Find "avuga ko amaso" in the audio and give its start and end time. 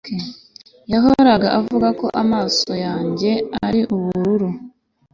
1.59-2.71